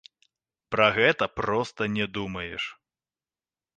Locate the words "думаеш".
2.17-2.63